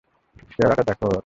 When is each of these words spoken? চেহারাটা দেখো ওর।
চেহারাটা 0.51 0.83
দেখো 0.83 1.05
ওর। 1.07 1.19